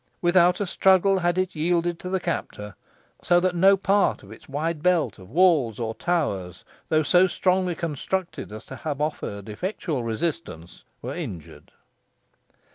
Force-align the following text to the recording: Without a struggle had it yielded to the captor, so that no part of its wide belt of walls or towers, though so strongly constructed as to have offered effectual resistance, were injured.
Without 0.19 0.59
a 0.59 0.65
struggle 0.65 1.19
had 1.19 1.37
it 1.37 1.53
yielded 1.55 1.99
to 1.99 2.09
the 2.09 2.19
captor, 2.19 2.73
so 3.21 3.39
that 3.39 3.55
no 3.55 3.77
part 3.77 4.23
of 4.23 4.31
its 4.31 4.49
wide 4.49 4.81
belt 4.81 5.19
of 5.19 5.29
walls 5.29 5.77
or 5.79 5.93
towers, 5.93 6.63
though 6.89 7.03
so 7.03 7.27
strongly 7.27 7.75
constructed 7.75 8.51
as 8.51 8.65
to 8.65 8.77
have 8.77 8.99
offered 8.99 9.47
effectual 9.47 10.01
resistance, 10.01 10.85
were 11.03 11.13
injured. 11.13 11.71